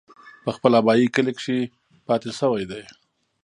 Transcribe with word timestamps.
پۀ 0.43 0.49
خپل 0.57 0.71
ابائي 0.79 1.05
کلي 1.15 1.33
کښې 1.37 1.57
پاتې 2.07 2.29
شوے 2.39 2.63
دے۔ 2.69 2.81